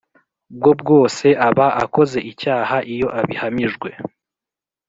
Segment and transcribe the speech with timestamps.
[0.57, 3.89] Bwo Bwose Aba Akoze Icyaha Iyo Abihamijwe